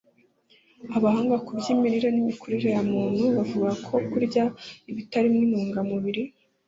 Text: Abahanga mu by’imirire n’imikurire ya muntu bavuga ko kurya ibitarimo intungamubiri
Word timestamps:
Abahanga 0.97 1.33
mu 1.43 1.51
by’imirire 1.59 2.09
n’imikurire 2.11 2.69
ya 2.75 2.81
muntu 2.91 3.23
bavuga 3.37 3.69
ko 3.85 3.93
kurya 4.11 4.43
ibitarimo 4.89 5.39
intungamubiri 5.45 6.23